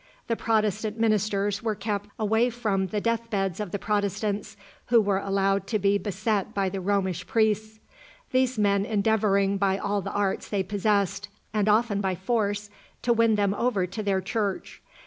[0.25, 5.19] The Protestant ministers were kept away from the death beds of the Protestants, who were
[5.19, 7.79] allowed to be beset by the Romish priests;
[8.31, 12.71] these men endeavouring by all the arts they possessed, and often by force,
[13.03, 14.81] to win them over to their church.